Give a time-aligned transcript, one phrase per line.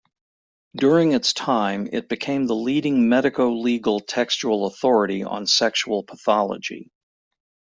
[0.75, 6.89] During its time, it became the leading medico-legal textual authority on sexual pathology.